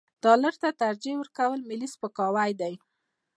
[0.23, 2.73] ډالر ته ترجیح ورکول ملي سپکاوی دی.